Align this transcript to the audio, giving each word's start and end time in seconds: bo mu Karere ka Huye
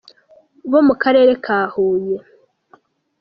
bo 0.71 0.79
mu 0.87 0.93
Karere 1.01 1.33
ka 1.45 1.59
Huye 1.73 2.17